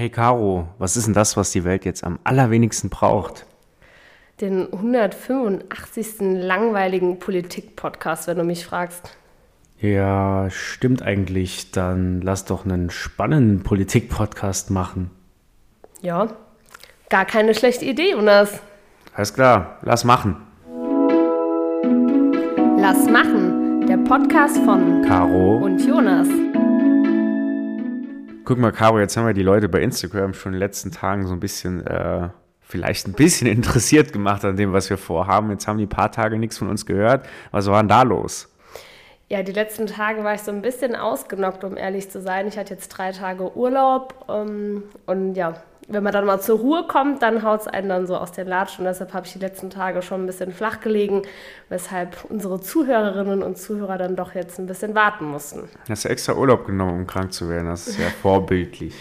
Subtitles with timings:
[0.00, 3.44] Hey Caro, was ist denn das, was die Welt jetzt am allerwenigsten braucht?
[4.40, 6.20] Den 185.
[6.20, 9.14] langweiligen Politik-Podcast, wenn du mich fragst.
[9.78, 11.72] Ja, stimmt eigentlich.
[11.72, 15.10] Dann lass doch einen spannenden Politik-Podcast machen.
[16.00, 16.28] Ja,
[17.10, 18.58] gar keine schlechte Idee, Jonas.
[19.12, 20.36] Alles klar, lass machen.
[22.78, 26.28] Lass machen, der Podcast von Caro und Jonas.
[28.50, 31.24] Guck mal, Caro, jetzt haben wir die Leute bei Instagram schon in den letzten Tagen
[31.24, 35.52] so ein bisschen, äh, vielleicht ein bisschen interessiert gemacht an dem, was wir vorhaben.
[35.52, 37.28] Jetzt haben die paar Tage nichts von uns gehört.
[37.52, 38.52] Was war denn da los?
[39.28, 42.48] Ja, die letzten Tage war ich so ein bisschen ausgenockt, um ehrlich zu sein.
[42.48, 45.54] Ich hatte jetzt drei Tage Urlaub ähm, und ja,
[45.92, 48.46] wenn man dann mal zur Ruhe kommt, dann haut es einen dann so aus den
[48.46, 48.84] Latschen.
[48.84, 51.22] Und deshalb habe ich die letzten Tage schon ein bisschen flach gelegen,
[51.68, 55.68] weshalb unsere Zuhörerinnen und Zuhörer dann doch jetzt ein bisschen warten mussten.
[55.88, 57.66] Hast du extra Urlaub genommen, um krank zu werden?
[57.66, 58.94] Das ist ja vorbildlich.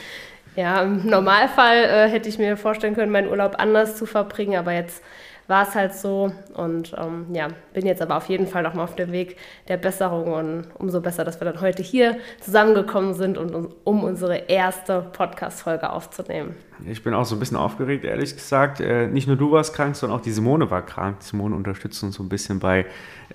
[0.55, 4.73] Ja, im Normalfall äh, hätte ich mir vorstellen können, meinen Urlaub anders zu verbringen, aber
[4.73, 5.03] jetzt
[5.49, 6.31] war es halt so.
[6.53, 10.31] Und ähm, ja, bin jetzt aber auf jeden Fall nochmal auf dem Weg der Besserung
[10.31, 15.89] und umso besser, dass wir dann heute hier zusammengekommen sind, und, um unsere erste Podcast-Folge
[15.89, 16.55] aufzunehmen.
[16.85, 18.79] Ich bin auch so ein bisschen aufgeregt, ehrlich gesagt.
[18.79, 21.17] Äh, nicht nur du warst krank, sondern auch die Simone war krank.
[21.21, 22.85] Simone unterstützt uns so ein bisschen bei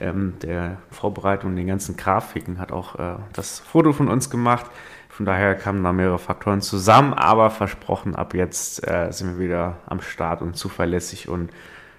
[0.01, 4.67] ähm, der Vorbereitung den ganzen Grafiken, hat auch äh, das Foto von uns gemacht.
[5.09, 9.77] Von daher kamen da mehrere Faktoren zusammen, aber versprochen, ab jetzt äh, sind wir wieder
[9.87, 11.51] am Start und zuverlässig und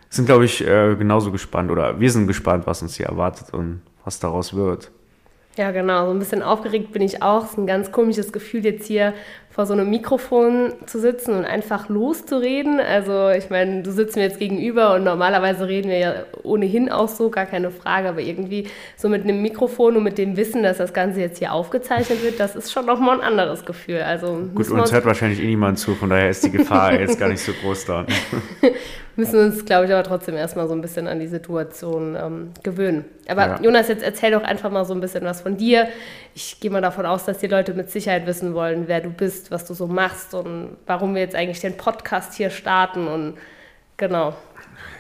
[0.10, 3.82] sind, glaube ich, äh, genauso gespannt oder wir sind gespannt, was uns hier erwartet und
[4.04, 4.92] was daraus wird.
[5.58, 6.06] Ja, genau.
[6.06, 7.46] So ein bisschen aufgeregt bin ich auch.
[7.46, 9.14] Es ist ein ganz komisches Gefühl, jetzt hier
[9.50, 12.82] vor so einem Mikrofon zu sitzen und einfach loszureden.
[12.82, 17.08] Also ich meine, du sitzt mir jetzt gegenüber und normalerweise reden wir ja ohnehin auch
[17.08, 20.80] so, gar keine Frage, aber irgendwie so mit einem Mikrofon und mit dem Wissen, dass
[20.80, 24.02] das Ganze jetzt hier aufgezeichnet wird, das ist schon nochmal ein anderes Gefühl.
[24.02, 27.30] Also Gut, uns hört wahrscheinlich eh niemand zu, von daher ist die Gefahr jetzt gar
[27.30, 28.06] nicht so groß da.
[29.18, 33.06] müssen uns, glaube ich, aber trotzdem erstmal so ein bisschen an die Situation ähm, gewöhnen.
[33.28, 33.60] Aber ja.
[33.62, 35.88] Jonas, jetzt erzähl doch einfach mal so ein bisschen was von dir.
[36.34, 39.52] Ich gehe mal davon aus, dass die Leute mit Sicherheit wissen wollen, wer du bist,
[39.52, 43.36] was du so machst und warum wir jetzt eigentlich den Podcast hier starten und
[43.98, 44.36] genau.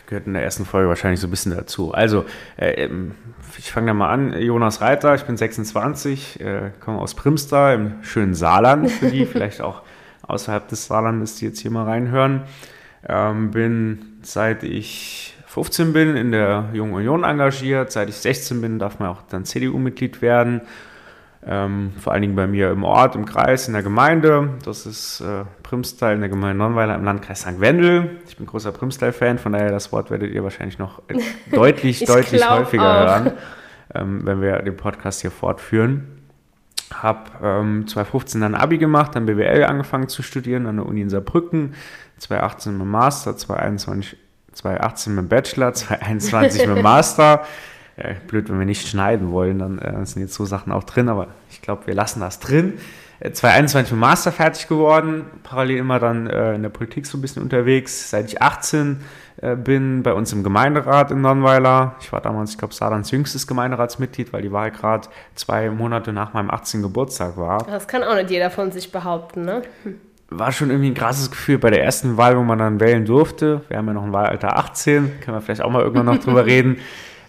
[0.08, 1.94] Gehört in der ersten Folge wahrscheinlich so ein bisschen dazu.
[1.94, 2.26] Also,
[2.58, 3.16] äh, ähm,
[3.58, 4.34] ich fange da mal an.
[4.40, 9.62] Jonas Reiter, ich bin 26, äh, komme aus Primster im schönen Saarland, für die vielleicht
[9.62, 9.82] auch
[10.24, 12.44] außerhalb des Saarlandes, die jetzt hier mal reinhören.
[13.08, 17.92] Ähm, bin seit ich 15 bin in der Jungen Union engagiert.
[17.92, 20.62] Seit ich 16 bin, darf man auch dann CDU-Mitglied werden.
[21.48, 24.50] Ähm, vor allen Dingen bei mir im Ort, im Kreis, in der Gemeinde.
[24.66, 27.60] Das ist äh, Primstal in der Gemeinde Nonnweiler im Landkreis St.
[27.60, 28.20] Wendel.
[28.28, 31.04] Ich bin großer Primstal-Fan, von daher das Wort werdet ihr wahrscheinlich noch
[31.52, 33.08] deutlich, deutlich häufiger auch.
[33.08, 33.32] hören,
[33.94, 36.15] ähm, wenn wir den Podcast hier fortführen.
[36.94, 41.10] Habe ähm, 2015 dann Abi gemacht, dann BWL angefangen zu studieren an der Uni in
[41.10, 41.74] Saarbrücken
[42.20, 44.18] 2018 mit Master, 2021,
[44.54, 47.46] 2018 mit Bachelor, 2021 mit Master.
[47.98, 51.08] Ja, blöd, wenn wir nicht schneiden wollen, dann äh, sind jetzt so Sachen auch drin,
[51.08, 52.74] aber ich glaube, wir lassen das drin.
[53.22, 57.22] 2021 äh, mit Master fertig geworden, parallel immer dann äh, in der Politik so ein
[57.22, 58.10] bisschen unterwegs.
[58.10, 59.02] Seit ich 18
[59.42, 61.96] äh, bin, bei uns im Gemeinderat in Nonnweiler.
[62.02, 66.34] Ich war damals, ich glaube, Sadans jüngstes Gemeinderatsmitglied, weil die Wahl gerade zwei Monate nach
[66.34, 66.82] meinem 18.
[66.82, 67.66] Geburtstag war.
[67.66, 69.62] Das kann auch nicht jeder von sich behaupten, ne?
[69.84, 70.00] Hm
[70.30, 73.62] war schon irgendwie ein krasses Gefühl bei der ersten Wahl, wo man dann wählen durfte.
[73.68, 76.46] Wir haben ja noch ein Wahlalter 18, können wir vielleicht auch mal irgendwann noch drüber
[76.48, 76.78] reden.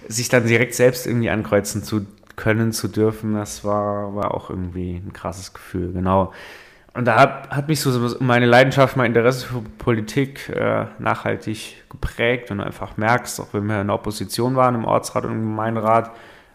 [0.08, 4.96] Sich dann direkt selbst irgendwie ankreuzen zu können, zu dürfen, das war, war auch irgendwie
[4.96, 6.32] ein krasses Gefühl, genau.
[6.96, 12.50] Und da hat, hat mich so meine Leidenschaft, mein Interesse für Politik äh, nachhaltig geprägt
[12.50, 16.10] und einfach merkst, auch wenn wir in der Opposition waren, im Ortsrat und im Gemeinderat,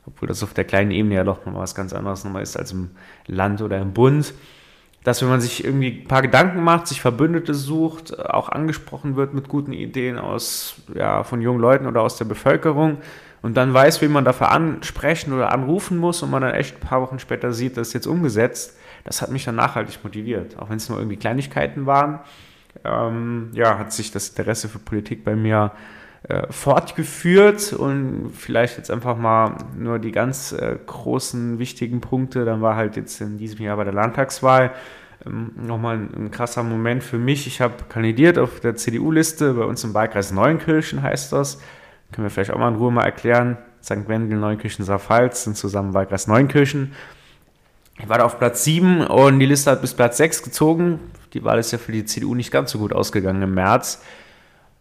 [0.08, 2.72] obwohl das auf der kleinen Ebene ja doch noch was ganz anderes nochmal ist als
[2.72, 2.90] im
[3.28, 4.34] Land oder im Bund,
[5.03, 9.36] dass wenn man sich irgendwie ein paar Gedanken macht, sich Verbündete sucht, auch angesprochen wird
[9.36, 12.97] mit guten Ideen aus, ja, von jungen Leuten oder aus der Bevölkerung
[13.41, 16.79] und dann weiß, wie man dafür ansprechen oder anrufen muss und man dann echt ein
[16.79, 20.59] paar Wochen später sieht, das ist jetzt umgesetzt, das hat mich dann nachhaltig motiviert.
[20.59, 22.19] Auch wenn es nur irgendwie Kleinigkeiten waren,
[22.84, 25.72] ähm, ja, hat sich das Interesse für Politik bei mir
[26.29, 32.46] äh, fortgeführt und vielleicht jetzt einfach mal nur die ganz äh, großen, wichtigen Punkte.
[32.46, 34.72] Dann war halt jetzt in diesem Jahr bei der Landtagswahl
[35.26, 37.47] ähm, nochmal ein, ein, krasser Moment für mich.
[37.47, 41.59] Ich habe kandidiert auf der CDU-Liste, bei uns im Wahlkreis Neunkirchen heißt das.
[42.11, 43.58] Können wir vielleicht auch mal in Ruhe mal erklären.
[43.84, 44.08] St.
[44.08, 46.93] Wendel, Neunkirchen, Saarpfalz sind zusammen Wahlkreis Neunkirchen.
[47.99, 50.99] Ich war da auf Platz 7 und die Liste hat bis Platz 6 gezogen.
[51.34, 54.03] Die Wahl ist ja für die CDU nicht ganz so gut ausgegangen im März.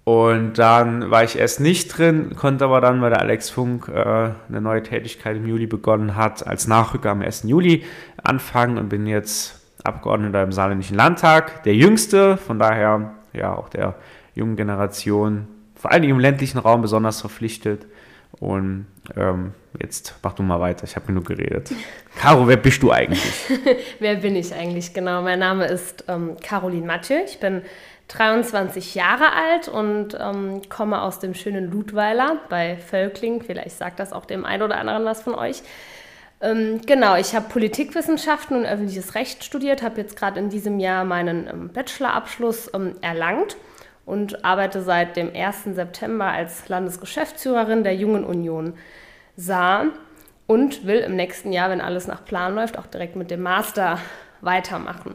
[0.04, 4.30] Und dann war ich erst nicht drin, konnte aber dann, weil der Alex Funk äh,
[4.48, 7.44] eine neue Tätigkeit im Juli begonnen hat, als Nachrücker am 1.
[7.44, 7.84] Juli
[8.22, 13.94] anfangen und bin jetzt Abgeordneter im Saarländischen Landtag, der jüngste, von daher ja auch der
[14.34, 15.46] jungen Generation,
[15.80, 17.86] vor allem im ländlichen Raum besonders verpflichtet.
[18.38, 18.86] Und
[19.16, 21.72] ähm, jetzt mach du mal weiter, ich habe genug geredet.
[22.18, 23.34] Caro, wer bist du eigentlich?
[23.98, 24.92] wer bin ich eigentlich?
[24.92, 27.16] Genau, mein Name ist ähm, Caroline Mathieu.
[27.24, 27.62] Ich bin
[28.08, 33.42] 23 Jahre alt und ähm, komme aus dem schönen Ludweiler bei Völkling.
[33.42, 35.62] Vielleicht sagt das auch dem einen oder anderen was von euch.
[36.42, 41.04] Ähm, genau, ich habe Politikwissenschaften und öffentliches Recht studiert, habe jetzt gerade in diesem Jahr
[41.04, 43.56] meinen ähm, Bachelorabschluss ähm, erlangt
[44.06, 45.64] und arbeite seit dem 1.
[45.74, 48.74] September als Landesgeschäftsführerin der Jungen Union
[49.36, 49.86] Saar
[50.46, 53.98] und will im nächsten Jahr, wenn alles nach Plan läuft, auch direkt mit dem Master
[54.40, 55.14] weitermachen.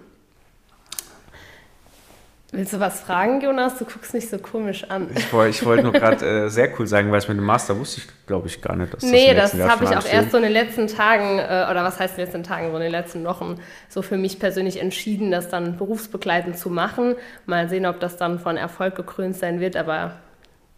[2.56, 3.78] Willst du was fragen, Jonas?
[3.78, 5.10] Du guckst nicht so komisch an.
[5.14, 7.78] Ich wollte ich wollt nur gerade äh, sehr cool sagen, weil es mit dem Master
[7.78, 8.94] wusste ich, glaube ich, gar nicht.
[8.94, 11.84] Dass nee, das, das habe ich auch erst so in den letzten Tagen, äh, oder
[11.84, 13.60] was heißt in den letzten Tagen, so in den letzten Wochen,
[13.90, 17.16] so für mich persönlich entschieden, das dann berufsbegleitend zu machen.
[17.46, 20.14] Mal sehen, ob das dann von Erfolg gekrönt sein wird, aber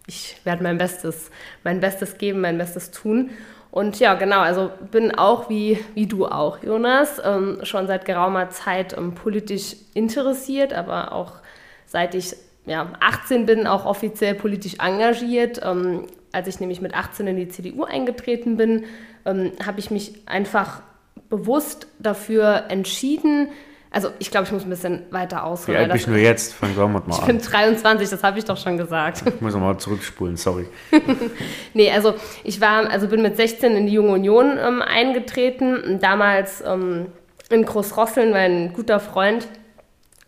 [0.08, 1.30] ich werde mein Bestes,
[1.64, 3.30] mein Bestes geben, mein Bestes tun.
[3.70, 8.50] Und ja, genau, also bin auch wie, wie du auch, Jonas, ähm, schon seit geraumer
[8.50, 11.34] Zeit ähm, politisch interessiert, aber auch
[11.88, 12.36] seit ich
[12.66, 15.62] ja, 18 bin, auch offiziell politisch engagiert.
[15.64, 18.86] Ähm, als ich nämlich mit 18 in die CDU eingetreten bin,
[19.26, 20.82] ähm, habe ich mich einfach
[21.30, 23.50] bewusst dafür entschieden,
[23.90, 25.80] also ich glaube, ich muss ein bisschen weiter ausholen.
[25.80, 26.54] Wie alt bist du jetzt?
[26.54, 27.04] Fang mal an.
[27.10, 29.24] Ich bin 23, das habe ich doch schon gesagt.
[29.26, 30.68] Ich muss nochmal zurückspulen, sorry.
[31.74, 36.00] nee, also ich war, also bin mit 16 in die Junge Union ähm, eingetreten.
[36.02, 37.08] Damals ähm,
[37.50, 39.48] in Großrosseln, mein guter Freund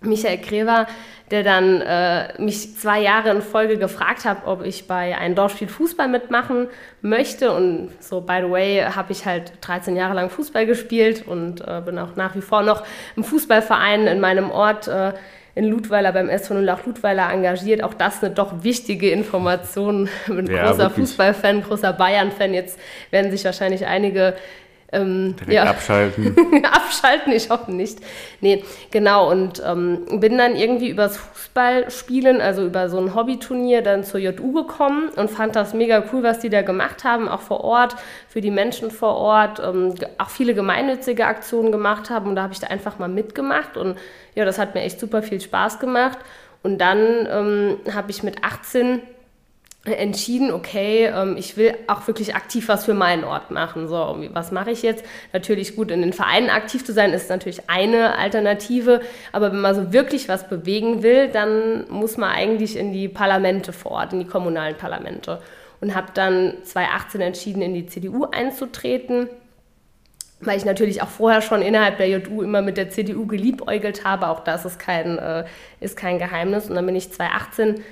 [0.01, 0.87] Michael Krever
[1.31, 5.67] der dann äh, mich zwei Jahre in Folge gefragt hat, ob ich bei einem Dorfspiel
[5.67, 6.67] Fußball mitmachen
[7.01, 7.51] möchte.
[7.51, 11.81] Und so, by the way, habe ich halt 13 Jahre lang Fußball gespielt und äh,
[11.85, 12.83] bin auch nach wie vor noch
[13.15, 15.13] im Fußballverein in meinem Ort äh,
[15.55, 17.83] in Ludweiler beim SV Nullach Ludweiler engagiert.
[17.83, 20.09] Auch das eine doch wichtige Information.
[20.27, 22.53] Ich bin ja, großer Fußballfan, großer Bayern-Fan.
[22.53, 22.79] Jetzt
[23.11, 24.35] werden sich wahrscheinlich einige
[24.91, 25.63] ähm, ja.
[25.63, 26.35] abschalten.
[26.65, 27.99] abschalten, ich hoffe nicht.
[28.41, 29.29] Nee, genau.
[29.29, 34.51] Und ähm, bin dann irgendwie übers Fußballspielen, also über so ein Hobbyturnier, dann zur JU
[34.51, 37.95] gekommen und fand das mega cool, was die da gemacht haben, auch vor Ort,
[38.27, 42.29] für die Menschen vor Ort, ähm, auch viele gemeinnützige Aktionen gemacht haben.
[42.29, 43.77] Und da habe ich da einfach mal mitgemacht.
[43.77, 43.97] Und
[44.33, 46.17] ja, das hat mir echt super viel Spaß gemacht.
[46.63, 49.01] Und dann ähm, habe ich mit 18
[49.85, 53.87] entschieden, okay, ähm, ich will auch wirklich aktiv was für meinen Ort machen.
[53.87, 55.05] So, was mache ich jetzt?
[55.31, 59.75] Natürlich gut, in den Vereinen aktiv zu sein, ist natürlich eine Alternative, aber wenn man
[59.75, 64.19] so wirklich was bewegen will, dann muss man eigentlich in die Parlamente vor Ort, in
[64.19, 65.41] die kommunalen Parlamente.
[65.81, 69.29] Und habe dann 2018 entschieden, in die CDU einzutreten
[70.41, 74.29] weil ich natürlich auch vorher schon innerhalb der JU immer mit der CDU geliebäugelt habe.
[74.29, 75.45] Auch das ist kein, äh,
[75.81, 76.69] ist kein Geheimnis.
[76.69, 77.83] Und dann bin ich 2018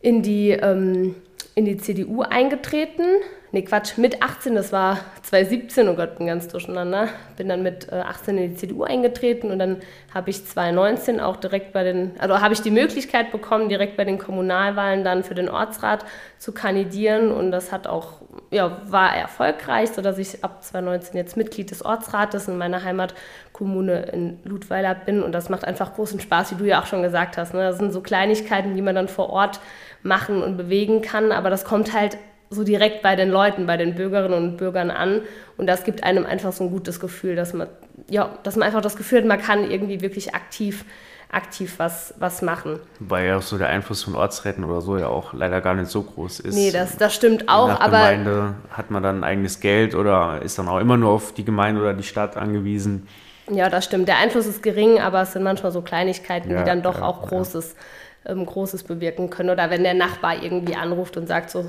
[0.00, 1.14] in die, ähm,
[1.54, 3.04] in die CDU eingetreten.
[3.52, 7.08] Nee, Quatsch, mit 18, das war 2017, oh Gott, bin ganz durcheinander.
[7.36, 9.78] Bin dann mit äh, 18 in die CDU eingetreten und dann
[10.12, 14.04] habe ich 2019 auch direkt bei den, also habe ich die Möglichkeit bekommen, direkt bei
[14.04, 16.04] den Kommunalwahlen dann für den Ortsrat
[16.38, 18.20] zu kandidieren und das hat auch,
[18.50, 24.40] ja, war erfolgreich, sodass ich ab 2019 jetzt Mitglied des Ortsrates in meiner Heimatkommune in
[24.44, 27.54] Ludweiler bin und das macht einfach großen Spaß, wie du ja auch schon gesagt hast.
[27.54, 27.60] Ne?
[27.60, 29.60] Das sind so Kleinigkeiten, die man dann vor Ort
[30.02, 32.16] machen und bewegen kann, aber das kommt halt
[32.50, 35.22] so direkt bei den Leuten, bei den Bürgerinnen und Bürgern an.
[35.56, 37.68] Und das gibt einem einfach so ein gutes Gefühl, dass man,
[38.08, 40.84] ja, dass man einfach das Gefühl hat, man kann irgendwie wirklich aktiv,
[41.30, 42.78] aktiv was, was machen.
[43.00, 45.90] Wobei ja auch so der Einfluss von Ortsräten oder so ja auch leider gar nicht
[45.90, 46.54] so groß ist.
[46.54, 47.68] Nee, das, das stimmt auch.
[47.68, 51.34] Nach aber Gemeinde hat man dann eigenes Geld oder ist dann auch immer nur auf
[51.34, 53.08] die Gemeinde oder die Stadt angewiesen.
[53.50, 54.08] Ja, das stimmt.
[54.08, 57.04] Der Einfluss ist gering, aber es sind manchmal so Kleinigkeiten, ja, die dann doch ja,
[57.04, 57.80] auch Großes, ja.
[58.26, 59.50] Ähm, Großes bewirken können.
[59.50, 61.64] Oder wenn der Nachbar irgendwie anruft und sagt so,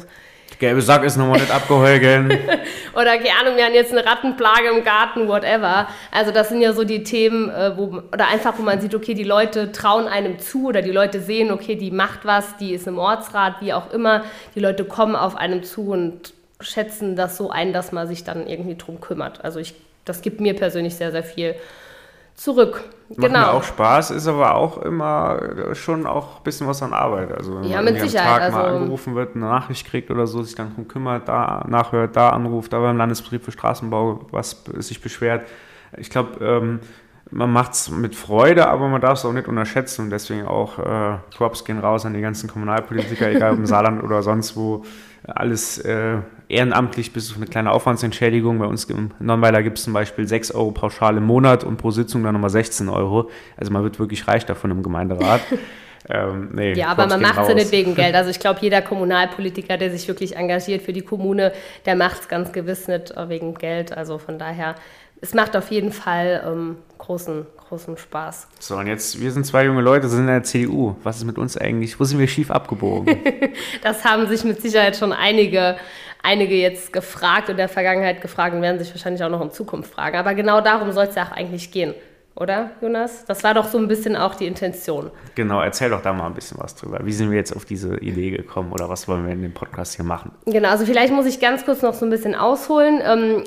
[0.59, 2.31] gelbe Sack ist nochmal nicht abgeholgen.
[2.93, 5.87] oder keine Ahnung, wir haben jetzt eine Rattenplage im Garten, whatever.
[6.11, 9.13] Also das sind ja so die Themen, äh, wo, oder einfach, wo man sieht, okay,
[9.13, 12.87] die Leute trauen einem zu oder die Leute sehen, okay, die macht was, die ist
[12.87, 14.23] im Ortsrat, wie auch immer.
[14.55, 18.47] Die Leute kommen auf einem zu und schätzen das so ein, dass man sich dann
[18.47, 19.43] irgendwie drum kümmert.
[19.43, 21.55] Also ich, das gibt mir persönlich sehr, sehr viel
[22.37, 22.83] zurück.
[23.09, 23.39] Macht genau.
[23.39, 27.31] mir auch Spaß, ist aber auch immer schon auch ein bisschen was an Arbeit.
[27.31, 28.27] Also wenn ja, man mit Sicherheit.
[28.27, 31.27] am Tag also, mal angerufen wird, eine Nachricht kriegt oder so, sich dann darum kümmert,
[31.27, 35.47] da nachhört, da anruft, da beim Landesbetrieb für Straßenbau was sich beschwert.
[35.97, 36.79] Ich glaube, ähm,
[37.31, 40.79] man macht es mit Freude, aber man darf es auch nicht unterschätzen und deswegen auch
[40.79, 44.83] äh, Props gehen raus an die ganzen Kommunalpolitiker, egal ob im Saarland oder sonst wo,
[45.23, 46.17] alles äh,
[46.49, 48.59] ehrenamtlich bis auf eine kleine Aufwandsentschädigung.
[48.59, 51.91] Bei uns in Nonnweiler gibt es zum Beispiel 6 Euro pauschal im Monat und pro
[51.91, 53.29] Sitzung dann nochmal 16 Euro.
[53.57, 55.41] Also man wird wirklich reich davon im Gemeinderat.
[56.09, 58.15] Ähm, nee, ja, aber man macht es ja nicht wegen Geld.
[58.15, 61.51] Also ich glaube, jeder Kommunalpolitiker, der sich wirklich engagiert für die Kommune,
[61.85, 63.91] der macht es ganz gewiss nicht äh, wegen Geld.
[63.91, 64.75] Also von daher,
[65.19, 68.47] es macht auf jeden Fall ähm, großen, großen Spaß.
[68.59, 70.95] So, und jetzt, wir sind zwei junge Leute, sind in der CDU.
[71.03, 71.99] Was ist mit uns eigentlich?
[71.99, 73.17] Wo sind wir schief abgebogen?
[73.81, 75.75] das haben sich mit Sicherheit schon einige,
[76.27, 79.93] einige jetzt gefragt in der Vergangenheit gefragt und werden sich wahrscheinlich auch noch in Zukunft
[79.93, 80.17] fragen.
[80.17, 81.93] Aber genau darum soll es ja auch eigentlich gehen
[82.35, 83.25] oder Jonas?
[83.25, 85.09] Das war doch so ein bisschen auch die Intention.
[85.35, 86.99] Genau, erzähl doch da mal ein bisschen was drüber.
[87.03, 89.95] Wie sind wir jetzt auf diese Idee gekommen oder was wollen wir in dem Podcast
[89.95, 90.31] hier machen?
[90.45, 93.01] Genau, also vielleicht muss ich ganz kurz noch so ein bisschen ausholen.
[93.03, 93.43] Ähm,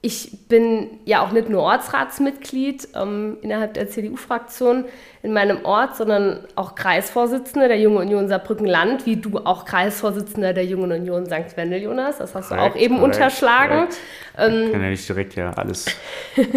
[0.00, 4.84] ich bin ja auch nicht nur Ortsratsmitglied ähm, innerhalb der CDU-Fraktion
[5.24, 10.64] in meinem Ort, sondern auch Kreisvorsitzende der Jungen Union Saarbrücken-Land, wie du auch Kreisvorsitzender der
[10.64, 11.56] Jungen Union St.
[11.56, 12.18] Wendel, Jonas.
[12.18, 13.88] Das hast korrekt, du auch eben korrekt, unterschlagen.
[14.36, 15.86] Ähm, kann ja nicht direkt ja alles,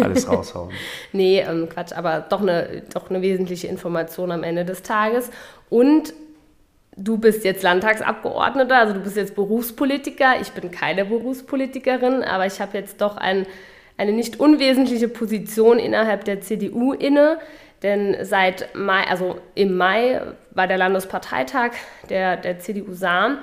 [0.00, 0.70] alles raushauen.
[1.12, 5.30] nee, ähm, Quatsch, aber doch eine, doch eine wesentliche Information am Ende des Tages.
[5.68, 6.14] Und
[6.96, 10.40] du bist jetzt Landtagsabgeordneter, also du bist jetzt Berufspolitiker.
[10.40, 13.46] Ich bin keine Berufspolitikerin, aber ich habe jetzt doch ein,
[13.96, 17.38] eine nicht unwesentliche Position innerhalb der CDU inne.
[17.82, 20.20] Denn seit Mai, also im Mai
[20.52, 21.72] war der Landesparteitag
[22.10, 23.38] der, der CDU Saar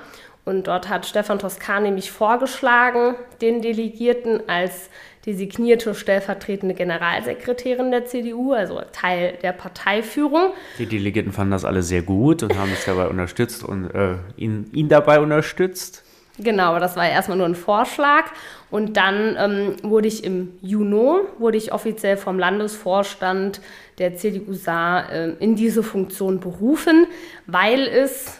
[0.46, 4.88] und dort hat Stefan Toscani mich vorgeschlagen, den Delegierten als
[5.26, 10.52] designierte stellvertretende Generalsekretärin der CDU, also Teil der Parteiführung.
[10.78, 14.70] Die Delegierten fanden das alle sehr gut und haben mich dabei unterstützt und äh, ihn,
[14.72, 16.04] ihn dabei unterstützt.
[16.38, 18.30] Genau, das war erstmal nur ein Vorschlag.
[18.70, 23.60] Und dann ähm, wurde ich im Juni, wurde ich offiziell vom Landesvorstand
[23.98, 27.06] der CDU Saar äh, in diese Funktion berufen,
[27.46, 28.38] weil es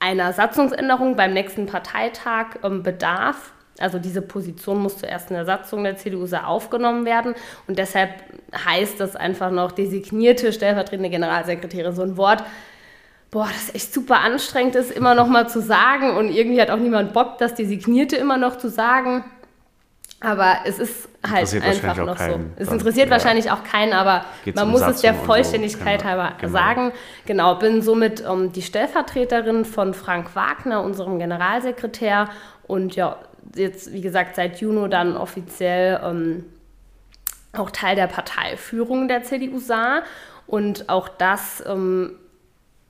[0.00, 3.52] einer Satzungsänderung beim nächsten Parteitag ähm, bedarf.
[3.78, 7.34] Also diese Position muss zuerst in der Satzung der CDU aufgenommen werden
[7.66, 8.10] und deshalb
[8.64, 11.92] heißt das einfach noch designierte stellvertretende Generalsekretärin.
[11.92, 12.44] So ein Wort,
[13.32, 16.78] boah, das echt super anstrengend ist, immer noch mal zu sagen und irgendwie hat auch
[16.78, 19.24] niemand Bock, das designierte immer noch zu sagen.
[20.20, 22.40] Aber es ist halt einfach noch so.
[22.56, 23.12] Es interessiert ja.
[23.12, 26.06] wahrscheinlich auch keinen, aber Geht's man um muss Satzung es der Vollständigkeit so.
[26.06, 26.52] halber genau.
[26.52, 26.92] sagen.
[27.26, 32.30] Genau, bin somit um, ähm, die Stellvertreterin von Frank Wagner, unserem Generalsekretär.
[32.66, 33.18] Und ja,
[33.54, 36.44] jetzt, wie gesagt, seit Juni dann offiziell ähm,
[37.52, 40.02] auch Teil der Parteiführung der CDU sah.
[40.46, 42.16] Und auch das ähm,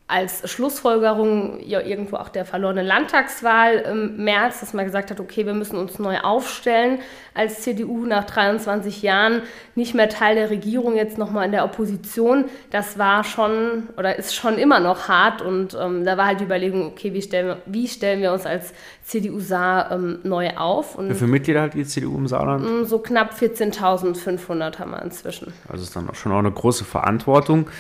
[0.07, 5.47] als Schlussfolgerung ja irgendwo auch der verlorenen Landtagswahl im März, dass man gesagt hat, okay,
[5.47, 6.99] wir müssen uns neu aufstellen
[7.33, 9.41] als CDU nach 23 Jahren,
[9.75, 12.45] nicht mehr Teil der Regierung, jetzt nochmal in der Opposition.
[12.71, 16.45] Das war schon oder ist schon immer noch hart und ähm, da war halt die
[16.45, 20.97] Überlegung, okay, wie stellen wir, wie stellen wir uns als CDU Saar ähm, neu auf?
[20.97, 22.63] Und Wie viele Mitglieder hat die CDU im Saarland?
[22.63, 25.55] Mm, so knapp 14.500 haben wir inzwischen.
[25.67, 27.71] Also ist dann auch schon auch eine große Verantwortung.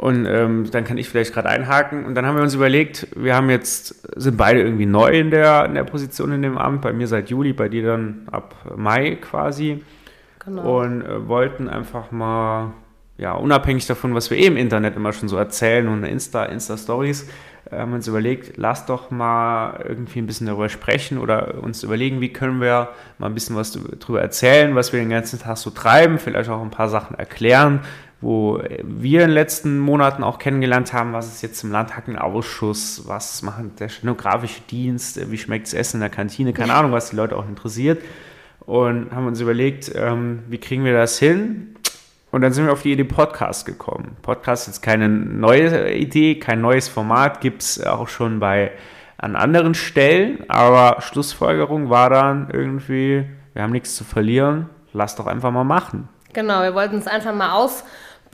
[0.00, 2.06] Und ähm, dann kann ich vielleicht gerade einhaken.
[2.06, 5.66] Und dann haben wir uns überlegt, wir haben jetzt, sind beide irgendwie neu in der,
[5.66, 6.80] in der Position in dem Amt.
[6.80, 9.84] Bei mir seit Juli, bei dir dann ab Mai quasi.
[10.42, 10.80] Genau.
[10.80, 12.72] Und äh, wollten einfach mal,
[13.18, 17.28] ja, unabhängig davon, was wir eh im Internet immer schon so erzählen und Insta, Insta-Stories,
[17.70, 21.82] äh, haben wir uns überlegt, lass doch mal irgendwie ein bisschen darüber sprechen oder uns
[21.82, 22.88] überlegen, wie können wir
[23.18, 26.62] mal ein bisschen was darüber erzählen, was wir den ganzen Tag so treiben, vielleicht auch
[26.62, 27.80] ein paar Sachen erklären,
[28.20, 33.42] wo wir in den letzten Monaten auch kennengelernt haben, was ist jetzt im Landtagausschuss, was
[33.42, 37.16] macht der stenografische Dienst, wie schmeckt das Essen in der Kantine, keine Ahnung, was die
[37.16, 38.02] Leute auch interessiert.
[38.66, 41.74] Und haben uns überlegt, ähm, wie kriegen wir das hin?
[42.30, 44.16] Und dann sind wir auf die Idee Podcast gekommen.
[44.22, 48.72] Podcast ist keine neue Idee, kein neues Format, gibt es auch schon bei
[49.16, 55.26] an anderen Stellen, aber Schlussfolgerung war dann irgendwie, wir haben nichts zu verlieren, lass doch
[55.26, 56.08] einfach mal machen.
[56.32, 57.84] Genau, wir wollten es einfach mal aus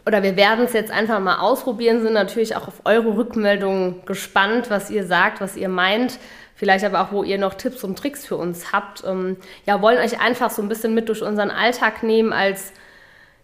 [0.06, 4.70] oder wir werden es jetzt einfach mal ausprobieren, sind natürlich auch auf eure Rückmeldungen gespannt,
[4.70, 6.18] was ihr sagt, was ihr meint.
[6.54, 9.04] Vielleicht aber auch, wo ihr noch Tipps und Tricks für uns habt.
[9.04, 9.36] Ähm,
[9.66, 12.72] ja, wollen euch einfach so ein bisschen mit durch unseren Alltag nehmen als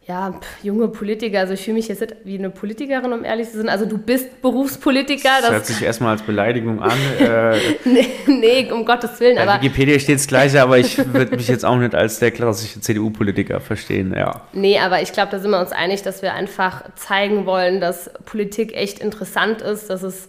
[0.09, 3.69] ja, junge Politiker, also ich fühle mich jetzt wie eine Politikerin, um ehrlich zu sein.
[3.69, 5.29] Also du bist Berufspolitiker.
[5.29, 6.99] Das, das hört sich erstmal als Beleidigung an.
[7.21, 9.37] Äh, nee, nee, um Gottes Willen.
[9.37, 12.33] Bei aber Wikipedia steht das Gleiche, aber ich würde mich jetzt auch nicht als der
[12.33, 14.41] klassische CDU-Politiker verstehen, ja.
[14.53, 18.11] Nee, aber ich glaube, da sind wir uns einig, dass wir einfach zeigen wollen, dass
[18.25, 20.29] Politik echt interessant ist, dass es,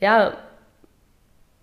[0.00, 0.34] ja,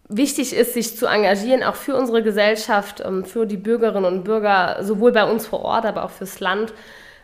[0.10, 4.78] wichtig ist, sich zu engagieren, auch für unsere Gesellschaft, ähm, für die Bürgerinnen und Bürger,
[4.82, 6.74] sowohl bei uns vor Ort, aber auch fürs Land.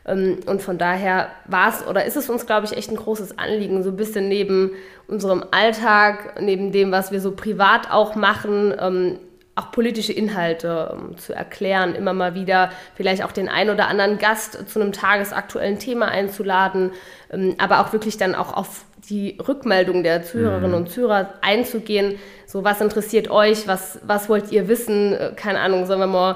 [0.08, 3.38] Ähm, und von daher war es oder ist es uns, glaube ich, echt ein großes
[3.38, 4.72] Anliegen, so ein bisschen neben
[5.08, 9.20] unserem Alltag, neben dem, was wir so privat auch machen, ähm,
[9.56, 14.20] auch politische Inhalte um, zu erklären, immer mal wieder vielleicht auch den einen oder anderen
[14.20, 16.92] Gast zu einem tagesaktuellen Thema einzuladen,
[17.32, 20.78] ähm, aber auch wirklich dann auch auf die Rückmeldung der Zuhörerinnen mhm.
[20.78, 22.20] und Zuhörer einzugehen.
[22.46, 23.68] So, was interessiert euch?
[23.68, 25.14] Was, was wollt ihr wissen?
[25.14, 26.36] Äh, keine Ahnung, sollen wir mal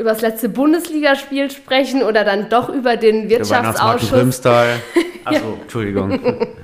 [0.00, 4.46] über das letzte Bundesligaspiel sprechen oder dann doch über den Wirtschaftsausschuss.
[4.46, 4.48] Achso,
[5.30, 5.40] ja.
[5.60, 6.18] Entschuldigung.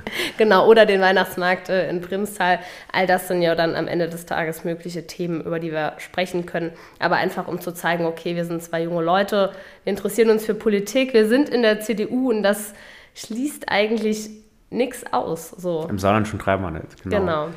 [0.38, 2.60] genau, oder den Weihnachtsmarkt äh, in Primstal.
[2.90, 6.46] All das sind ja dann am Ende des Tages mögliche Themen, über die wir sprechen
[6.46, 6.72] können.
[6.98, 9.52] Aber einfach, um zu zeigen, okay, wir sind zwei junge Leute,
[9.84, 12.72] wir interessieren uns für Politik, wir sind in der CDU und das
[13.14, 14.30] schließt eigentlich
[14.70, 15.50] nichts aus.
[15.50, 15.86] So.
[15.90, 17.02] Im Saarland schon dreimal nicht.
[17.02, 17.18] Genau.
[17.18, 17.48] genau.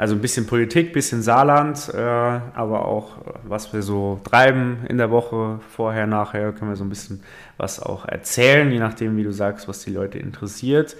[0.00, 4.96] Also ein bisschen Politik, ein bisschen Saarland, äh, aber auch was wir so treiben in
[4.96, 7.22] der Woche, vorher, nachher, können wir so ein bisschen
[7.58, 10.96] was auch erzählen, je nachdem, wie du sagst, was die Leute interessiert.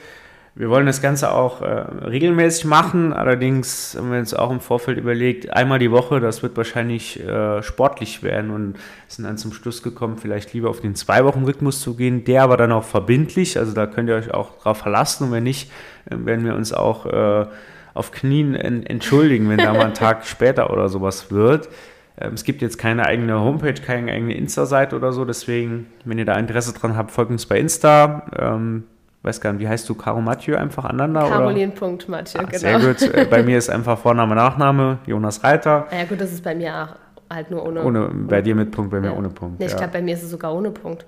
[0.54, 4.98] Wir wollen das Ganze auch äh, regelmäßig machen, allerdings haben wir uns auch im Vorfeld
[4.98, 8.74] überlegt, einmal die Woche, das wird wahrscheinlich äh, sportlich werden und
[9.08, 12.72] sind dann zum Schluss gekommen, vielleicht lieber auf den Zwei-Wochen-Rhythmus zu gehen, der aber dann
[12.72, 15.28] auch verbindlich, also da könnt ihr euch auch drauf verlassen.
[15.28, 15.70] Und wenn nicht,
[16.04, 17.46] äh, werden wir uns auch äh,
[17.94, 21.68] auf Knien entschuldigen, wenn da mal ein Tag später oder sowas wird.
[22.20, 26.24] Ähm, es gibt jetzt keine eigene Homepage, keine eigene Insta-Seite oder so, deswegen, wenn ihr
[26.24, 28.26] da Interesse dran habt, folgt uns bei Insta.
[28.38, 28.84] Ähm,
[29.22, 31.28] weiß gar nicht, wie heißt du, Caro Mathieu einfach aneinander?
[31.28, 32.58] Caroline.Mathieu, ah, genau.
[32.58, 33.02] Sehr gut.
[33.14, 35.86] Äh, bei mir ist einfach Vorname, Nachname, Jonas Reiter.
[35.90, 37.84] Ja gut, das ist bei mir auch halt nur ohne.
[37.84, 39.16] ohne bei dir mit Punkt, bei mir ja.
[39.16, 39.60] ohne Punkt.
[39.60, 39.78] Nee, ich ja.
[39.78, 41.06] glaube, bei mir ist es sogar ohne Punkt.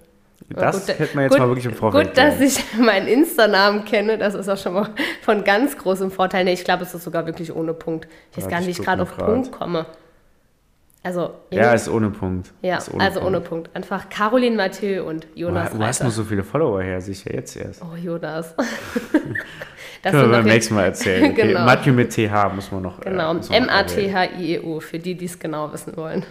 [0.55, 2.09] Das gut, hätte man jetzt gut, mal wirklich im Vorfeld.
[2.09, 4.91] Gut, dass ich meinen Insta-Namen kenne, das ist auch schon mal
[5.23, 6.45] von ganz großem Vorteil.
[6.45, 8.09] Nee, ich glaube, es ist sogar wirklich ohne Punkt.
[8.31, 9.27] Ich weiß gar nicht, wie ich gerade auf grad.
[9.27, 9.87] Punkt komme.
[11.05, 12.53] Also, ja, ist ohne Punkt.
[12.63, 13.37] Ja, ohne also Punkt.
[13.37, 13.71] ohne Punkt.
[13.75, 15.73] Einfach Caroline Mathieu und Jonas.
[15.73, 17.83] Du, du hast nur so viele Follower her, sicher jetzt erst.
[17.83, 18.55] Oh, Jonas.
[20.03, 21.25] das können wir beim nächsten Mal erzählen.
[21.33, 21.49] Okay.
[21.49, 21.65] genau.
[21.65, 23.01] Mathieu mit TH muss man noch.
[23.01, 26.25] Äh, genau, äh, M-A-T-H-I-E-U, für die, die es genau wissen wollen.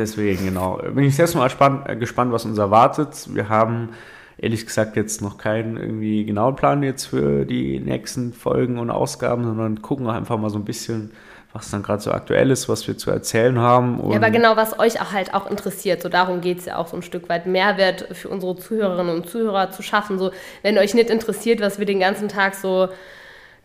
[0.00, 0.80] Deswegen, genau.
[0.94, 3.28] Bin ich selbst mal gespannt, gespannt, was uns erwartet.
[3.34, 3.90] Wir haben
[4.38, 9.44] ehrlich gesagt jetzt noch keinen irgendwie genauen Plan jetzt für die nächsten Folgen und Ausgaben,
[9.44, 11.10] sondern gucken einfach mal so ein bisschen,
[11.52, 14.00] was dann gerade so aktuell ist, was wir zu erzählen haben.
[14.10, 16.00] ja, aber genau, was euch auch halt auch interessiert.
[16.00, 19.28] So darum geht es ja auch so ein Stück weit Mehrwert für unsere Zuhörerinnen und
[19.28, 20.18] Zuhörer zu schaffen.
[20.18, 20.30] So,
[20.62, 22.88] wenn euch nicht interessiert, was wir den ganzen Tag so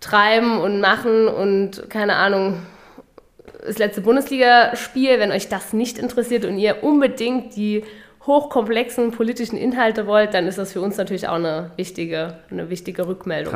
[0.01, 2.57] treiben und machen und keine Ahnung,
[3.65, 7.83] das letzte Bundesligaspiel, wenn euch das nicht interessiert und ihr unbedingt die
[8.25, 13.07] hochkomplexen politischen Inhalte wollt, dann ist das für uns natürlich auch eine wichtige, eine wichtige
[13.07, 13.53] Rückmeldung,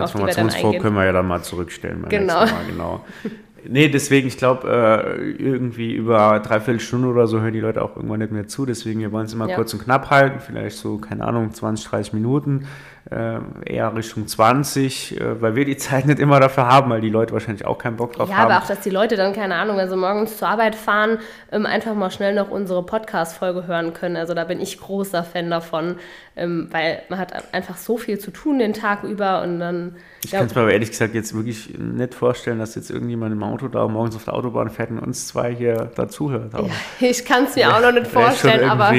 [0.68, 0.82] eingehen.
[0.82, 2.06] können wir ja dann mal zurückstellen.
[2.10, 2.46] Genau.
[2.46, 3.06] Mal, genau.
[3.68, 7.96] Nee, deswegen, ich glaube, äh, irgendwie über dreiviertel Stunde oder so hören die Leute auch
[7.96, 8.66] irgendwann nicht mehr zu.
[8.66, 9.56] Deswegen, wir wollen es immer ja.
[9.56, 12.68] kurz und knapp halten, vielleicht so, keine Ahnung, 20, 30 Minuten
[13.12, 17.34] eher Richtung 20, äh, weil wir die Zeit nicht immer dafür haben, weil die Leute
[17.34, 18.50] wahrscheinlich auch keinen Bock drauf ja, haben.
[18.50, 21.18] Ja, aber auch, dass die Leute dann, keine Ahnung, wenn sie morgens zur Arbeit fahren,
[21.52, 24.16] ähm, einfach mal schnell noch unsere Podcast-Folge hören können.
[24.16, 25.96] Also da bin ich großer Fan davon,
[26.36, 29.96] ähm, weil man hat einfach so viel zu tun den Tag über und dann...
[30.24, 33.34] Ich ja, kann es mir aber ehrlich gesagt jetzt wirklich nicht vorstellen, dass jetzt irgendjemand
[33.34, 36.54] im Auto da morgens auf der Autobahn fährt und uns zwei hier dazuhört.
[36.54, 36.66] Ja,
[37.00, 38.94] ich kann es mir auch noch nicht vorstellen, aber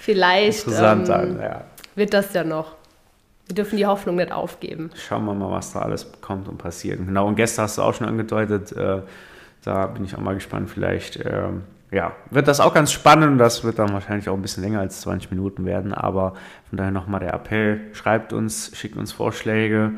[0.00, 1.64] vielleicht ähm, sein, ja.
[1.94, 2.81] wird das ja noch.
[3.52, 4.88] Wir dürfen die Hoffnung nicht aufgeben.
[4.94, 7.04] Schauen wir mal, was da alles kommt und passiert.
[7.04, 9.02] genau, und gestern hast du auch schon angedeutet, äh,
[9.62, 11.48] da bin ich auch mal gespannt, vielleicht äh,
[11.90, 13.38] ja, wird das auch ganz spannend.
[13.38, 16.32] Das wird dann wahrscheinlich auch ein bisschen länger als 20 Minuten werden, aber
[16.70, 19.92] von daher nochmal der Appell, schreibt uns, schickt uns Vorschläge.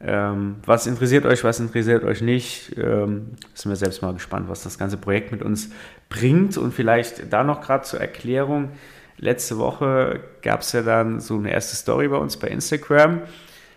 [0.00, 2.76] Ähm, was interessiert euch, was interessiert euch nicht?
[2.76, 5.70] Ähm, sind wir selbst mal gespannt, was das ganze Projekt mit uns
[6.08, 6.58] bringt.
[6.58, 8.70] Und vielleicht da noch gerade zur Erklärung
[9.18, 13.22] letzte Woche gab es ja dann so eine erste Story bei uns bei Instagram.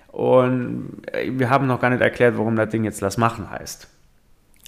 [0.08, 3.88] Und äh, wir haben noch gar nicht erklärt, warum das Ding jetzt Lass machen heißt.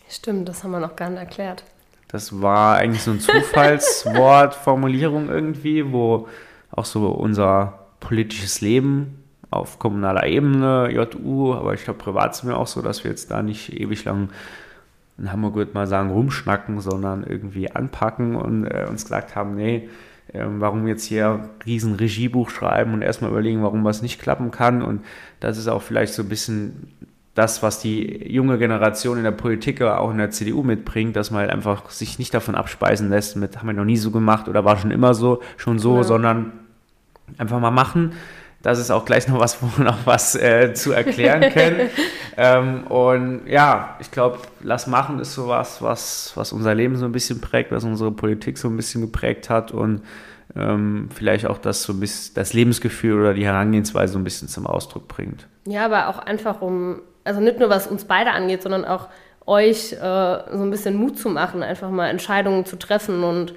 [0.09, 1.63] Stimmt, das haben wir noch gar nicht erklärt.
[2.09, 6.27] Das war eigentlich so ein Zufallswortformulierung irgendwie, wo
[6.71, 12.57] auch so unser politisches Leben auf kommunaler Ebene, JU, aber ich glaube, privat sind wir
[12.57, 14.29] auch so, dass wir jetzt da nicht ewig lang
[15.17, 19.89] in Hamburg würde mal sagen, rumschnacken, sondern irgendwie anpacken und äh, uns gesagt haben, nee,
[20.33, 24.81] ähm, warum jetzt hier riesen Regiebuch schreiben und erstmal überlegen, warum was nicht klappen kann.
[24.81, 25.03] Und
[25.39, 26.93] das ist auch vielleicht so ein bisschen
[27.33, 31.31] das, was die junge Generation in der Politik, aber auch in der CDU mitbringt, dass
[31.31, 34.49] man halt einfach sich nicht davon abspeisen lässt, mit haben wir noch nie so gemacht
[34.49, 36.03] oder war schon immer so, schon so, ja.
[36.03, 36.51] sondern
[37.37, 38.13] einfach mal machen.
[38.61, 41.89] Das ist auch gleich noch was, wo wir noch was äh, zu erklären können.
[42.37, 47.11] ähm, und ja, ich glaube, lass machen ist sowas, was, was unser Leben so ein
[47.11, 50.03] bisschen prägt, was unsere Politik so ein bisschen geprägt hat und
[50.55, 54.47] ähm, vielleicht auch das so ein bisschen, das Lebensgefühl oder die Herangehensweise so ein bisschen
[54.47, 55.47] zum Ausdruck bringt.
[55.65, 59.07] Ja, aber auch einfach um, also nicht nur was uns beide angeht, sondern auch
[59.45, 63.53] euch äh, so ein bisschen Mut zu machen, einfach mal Entscheidungen zu treffen und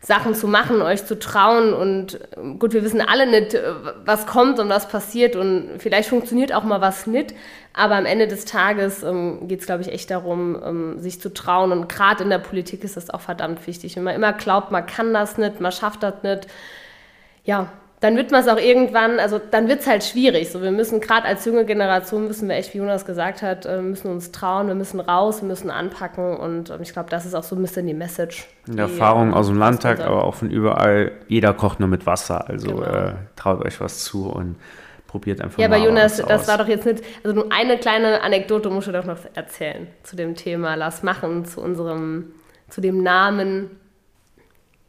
[0.00, 1.72] Sachen zu machen, euch zu trauen.
[1.72, 3.62] Und ähm, gut, wir wissen alle nicht, äh,
[4.04, 5.36] was kommt und was passiert.
[5.36, 7.34] Und vielleicht funktioniert auch mal was nicht.
[7.72, 11.32] Aber am Ende des Tages ähm, geht es, glaube ich, echt darum, ähm, sich zu
[11.32, 11.72] trauen.
[11.72, 13.96] Und gerade in der Politik ist das auch verdammt wichtig.
[13.96, 16.46] Wenn man immer glaubt, man kann das nicht, man schafft das nicht.
[17.44, 20.50] Ja, dann wird man es auch irgendwann, also dann wird es halt schwierig.
[20.50, 23.80] So, wir müssen gerade als junge Generation müssen wir echt, wie Jonas gesagt hat, äh,
[23.80, 27.34] müssen uns trauen, wir müssen raus, wir müssen anpacken und ähm, ich glaube, das ist
[27.34, 28.46] auch so ein bisschen die Message.
[28.66, 32.68] Die Erfahrung aus dem Landtag, aber auch von überall, jeder kocht nur mit Wasser, also
[32.68, 32.82] genau.
[32.82, 34.56] äh, traut euch was zu und
[35.06, 35.76] probiert einfach ja, mal.
[35.76, 36.48] Ja, aber Jonas, das aus.
[36.48, 40.16] war doch jetzt nicht, also nur eine kleine Anekdote musst du doch noch erzählen zu
[40.16, 42.32] dem Thema Lass machen, zu unserem,
[42.68, 43.70] zu dem Namen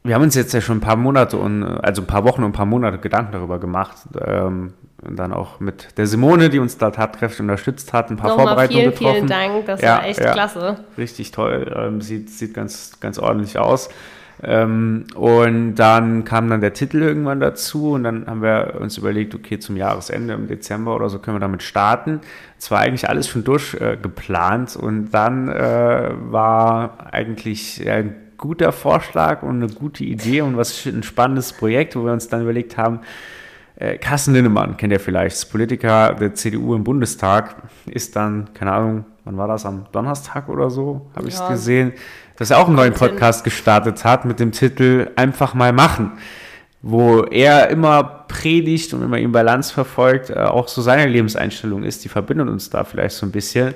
[0.04, 2.50] wir haben uns jetzt ja schon ein paar Monate und also ein paar Wochen und
[2.50, 3.96] ein paar Monate Gedanken darüber gemacht.
[4.24, 8.46] Ähm, dann auch mit der Simone, die uns da tatkräftig unterstützt hat, ein paar Nochmal
[8.46, 9.14] Vorbereitungen vielen, getroffen.
[9.14, 10.76] Vielen Dank, das ja, war echt ja, klasse.
[10.96, 13.90] Richtig toll, ähm, sieht, sieht ganz, ganz ordentlich aus.
[14.42, 19.34] Ähm, und dann kam dann der Titel irgendwann dazu und dann haben wir uns überlegt,
[19.34, 22.20] okay, zum Jahresende im Dezember oder so können wir damit starten.
[22.56, 28.04] Es war eigentlich alles schon durchgeplant äh, und dann äh, war eigentlich ja,
[28.38, 32.42] guter Vorschlag und eine gute Idee und was ein spannendes Projekt, wo wir uns dann
[32.42, 33.00] überlegt haben,
[33.76, 38.72] äh, Carsten Linnemann kennt ihr vielleicht, ist Politiker der CDU im Bundestag, ist dann, keine
[38.72, 41.92] Ahnung, wann war das, am Donnerstag oder so, habe ich es gesehen,
[42.36, 46.12] dass er auch einen neuen Podcast gestartet hat mit dem Titel Einfach mal machen,
[46.82, 52.04] wo er immer predigt und immer ihn Balance verfolgt, äh, auch so seine Lebenseinstellung ist,
[52.04, 53.74] die verbindet uns da vielleicht so ein bisschen.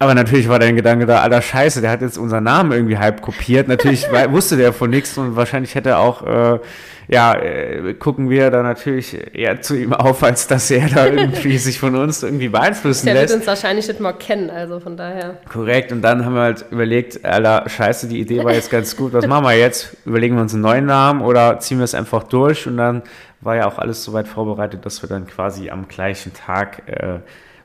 [0.00, 3.22] Aber natürlich war dein Gedanke da, alter Scheiße, der hat jetzt unseren Namen irgendwie halb
[3.22, 3.68] kopiert.
[3.68, 6.58] Natürlich wusste der von nichts und wahrscheinlich hätte er auch, äh,
[7.06, 11.58] ja, äh, gucken wir da natürlich eher zu ihm auf, als dass er da irgendwie
[11.58, 13.30] sich von uns irgendwie beeinflussen der lässt.
[13.30, 15.38] Der wird uns wahrscheinlich nicht mal kennen, also von daher.
[15.48, 19.12] Korrekt, und dann haben wir halt überlegt, alter Scheiße, die Idee war jetzt ganz gut,
[19.12, 19.96] was machen wir jetzt?
[20.04, 22.66] Überlegen wir uns einen neuen Namen oder ziehen wir es einfach durch?
[22.66, 23.02] Und dann
[23.42, 27.20] war ja auch alles soweit vorbereitet, dass wir dann quasi am gleichen Tag äh,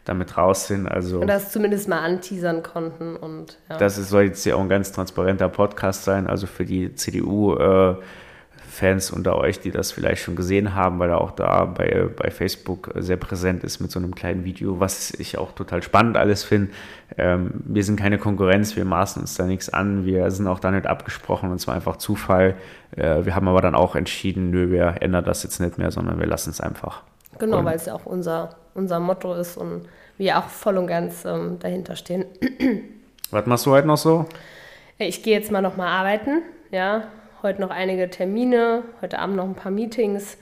[0.06, 0.88] damit raus sind.
[0.88, 3.16] Also, und das zumindest mal anteasern konnten.
[3.16, 3.78] Und, ja.
[3.78, 7.56] Das ist, soll jetzt ja auch ein ganz transparenter Podcast sein, also für die CDU.
[7.56, 7.96] Äh,
[8.80, 12.32] Fans unter euch, die das vielleicht schon gesehen haben, weil er auch da bei, bei
[12.32, 16.44] Facebook sehr präsent ist mit so einem kleinen Video, was ich auch total spannend alles
[16.44, 16.72] finde.
[17.18, 20.72] Ähm, wir sind keine Konkurrenz, wir maßen uns da nichts an, wir sind auch da
[20.72, 22.56] nicht abgesprochen und es war einfach Zufall.
[22.96, 26.20] Äh, wir haben aber dann auch entschieden, nö, wir ändern das jetzt nicht mehr, sondern
[26.20, 27.04] wir lassen es einfach.
[27.38, 29.88] Genau, weil es ja auch unser, unser Motto ist und
[30.18, 32.26] wir auch voll und ganz ähm, dahinter stehen.
[33.32, 34.26] Was machst du heute noch so?
[34.98, 37.04] Ich gehe jetzt mal noch mal arbeiten, ja.
[37.42, 40.38] Heute noch einige Termine, heute Abend noch ein paar Meetings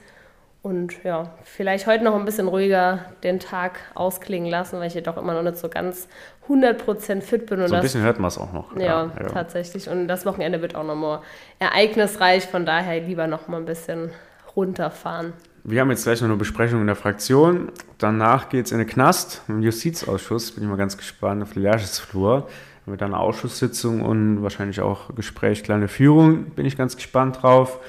[0.62, 5.00] und ja, vielleicht heute noch ein bisschen ruhiger den Tag ausklingen lassen, weil ich ja
[5.00, 6.08] doch immer noch nicht so ganz
[6.48, 7.60] 100% fit bin.
[7.60, 8.76] Und so ein bisschen hört man es auch noch.
[8.76, 9.88] Ja, ja, ja, tatsächlich.
[9.88, 11.22] Und das Wochenende wird auch noch mal
[11.60, 14.10] ereignisreich, von daher lieber noch mal ein bisschen
[14.56, 15.32] runterfahren.
[15.64, 17.70] Wir haben jetzt gleich noch eine Besprechung in der Fraktion.
[17.98, 20.52] Danach geht es in den Knast, im Justizausschuss.
[20.52, 22.48] Bin ich mal ganz gespannt auf die Lehrschaftsflur.
[22.86, 26.46] Mit einer Ausschusssitzung und wahrscheinlich auch Gespräch, kleine Führung.
[26.46, 27.80] Bin ich ganz gespannt drauf.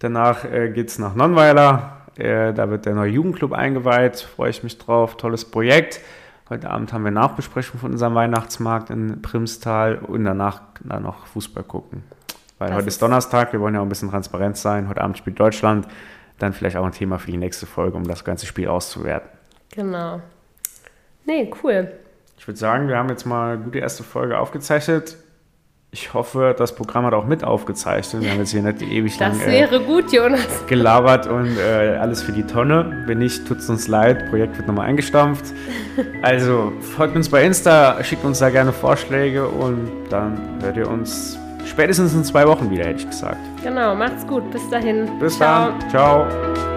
[0.00, 2.08] Danach äh, geht es nach Nonnweiler.
[2.16, 4.20] Äh, da wird der neue Jugendclub eingeweiht.
[4.20, 5.16] Freue ich mich drauf.
[5.16, 6.00] Tolles Projekt.
[6.50, 11.62] Heute Abend haben wir Nachbesprechung von unserem Weihnachtsmarkt in Primstal und danach dann noch Fußball
[11.62, 12.02] gucken.
[12.58, 14.88] Weil das heute ist Donnerstag, wir wollen ja auch ein bisschen transparent sein.
[14.88, 15.86] Heute Abend spielt Deutschland
[16.42, 19.28] dann vielleicht auch ein Thema für die nächste Folge, um das ganze Spiel auszuwerten.
[19.74, 20.20] Genau.
[21.24, 21.92] Nee, cool.
[22.38, 25.16] Ich würde sagen, wir haben jetzt mal eine gute erste Folge aufgezeichnet.
[25.94, 28.22] Ich hoffe, das Programm hat auch mit aufgezeichnet.
[28.22, 30.66] Wir haben jetzt hier nicht ewig lang das wäre äh, gut, Jonas.
[30.66, 33.04] gelabert und äh, alles für die Tonne.
[33.06, 34.30] Wenn nicht, tut es uns leid.
[34.30, 35.44] Projekt wird nochmal eingestampft.
[36.22, 41.38] Also folgt uns bei Insta, schickt uns da gerne Vorschläge und dann hört ihr uns
[41.66, 43.38] spätestens in zwei Wochen wieder, hätte ich gesagt.
[43.62, 44.50] Genau, macht's gut.
[44.50, 45.18] Bis dahin.
[45.18, 45.70] Bis Ciao.
[45.70, 45.90] dann.
[45.90, 46.71] Ciao.